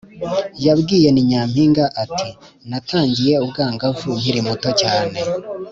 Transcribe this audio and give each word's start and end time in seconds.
yabwiye 0.65 1.07
“ni 1.11 1.21
nyampinga”, 1.29 1.83
ati 2.03 2.29
“natangiye 2.69 3.33
ubwangavu 3.43 4.07
nkiri 4.19 4.41
muto 4.47 4.69
cyane 4.81 5.17